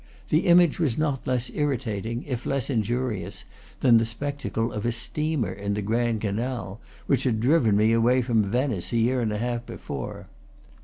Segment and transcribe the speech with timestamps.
[0.29, 3.45] The image was not less irritating, if less injurious,
[3.81, 8.23] than the spectacle of a steamer in the Grand Canal, which had driven me away
[8.23, 10.25] from Venice a year and a half before.